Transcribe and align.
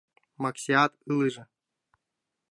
Максиат 0.41 0.91
ылыже. 1.11 1.43